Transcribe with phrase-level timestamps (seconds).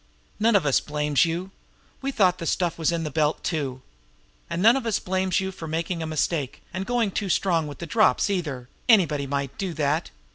[0.39, 1.51] None of us blames you.
[2.01, 3.83] We thought the stuff was in the belt, too.
[4.49, 7.77] And none of us blames you for making a mistake and going too strong with
[7.77, 10.09] the drops, either; anybody might do that.